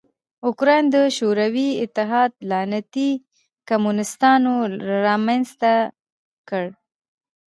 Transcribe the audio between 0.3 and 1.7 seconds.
اوکراین د شوروي